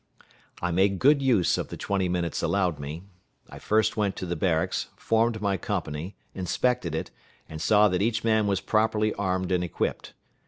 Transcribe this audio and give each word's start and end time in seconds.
I 0.63 0.71
made 0.71 0.97
good 0.97 1.21
use 1.21 1.59
of 1.59 1.67
the 1.67 1.77
twenty 1.77 2.09
minutes 2.09 2.41
allowed 2.41 2.79
me. 2.79 3.03
I 3.51 3.59
first 3.59 3.97
went 3.97 4.15
to 4.15 4.25
the 4.25 4.35
barracks, 4.35 4.87
formed 4.95 5.39
my 5.43 5.57
company, 5.57 6.15
inspected 6.33 6.95
it, 6.95 7.11
and 7.47 7.61
saw 7.61 7.87
that 7.87 8.01
each 8.01 8.23
man 8.23 8.47
was 8.47 8.61
properly 8.61 9.13
armed 9.13 9.51
and 9.51 9.63
equipped. 9.63 10.13